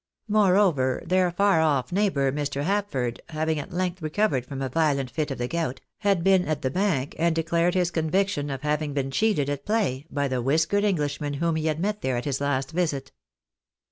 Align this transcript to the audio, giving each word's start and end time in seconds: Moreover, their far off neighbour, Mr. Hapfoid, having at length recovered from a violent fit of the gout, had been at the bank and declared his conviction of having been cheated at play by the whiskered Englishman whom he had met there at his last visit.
Moreover, 0.27 1.03
their 1.05 1.29
far 1.29 1.61
off 1.61 1.91
neighbour, 1.91 2.31
Mr. 2.31 2.63
Hapfoid, 2.63 3.19
having 3.29 3.59
at 3.59 3.71
length 3.71 4.01
recovered 4.01 4.47
from 4.47 4.59
a 4.59 4.67
violent 4.67 5.11
fit 5.11 5.29
of 5.29 5.37
the 5.37 5.47
gout, 5.47 5.79
had 5.99 6.23
been 6.23 6.45
at 6.45 6.63
the 6.63 6.71
bank 6.71 7.13
and 7.19 7.35
declared 7.35 7.75
his 7.75 7.91
conviction 7.91 8.49
of 8.49 8.63
having 8.63 8.95
been 8.95 9.11
cheated 9.11 9.47
at 9.47 9.63
play 9.63 10.07
by 10.09 10.27
the 10.27 10.41
whiskered 10.41 10.83
Englishman 10.83 11.35
whom 11.35 11.55
he 11.55 11.67
had 11.67 11.79
met 11.79 12.01
there 12.01 12.17
at 12.17 12.25
his 12.25 12.41
last 12.41 12.71
visit. 12.71 13.11